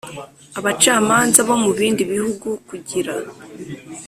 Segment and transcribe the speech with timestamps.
[0.59, 3.13] abacamanza bo mu bindi bihugu kugira